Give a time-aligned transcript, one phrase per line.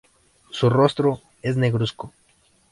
[0.49, 2.11] Su rostro es negruzco.